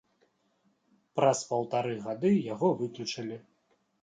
[1.19, 3.41] Праз паўтары гады яго выключылі.